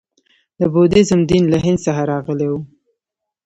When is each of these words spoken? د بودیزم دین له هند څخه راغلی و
د 0.59 0.61
بودیزم 0.73 1.21
دین 1.29 1.43
له 1.53 1.57
هند 1.63 1.79
څخه 1.85 2.01
راغلی 2.11 2.47
و 2.49 2.53